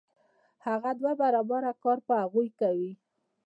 [0.65, 2.91] هغه دوه برابره کار په هغوی کوي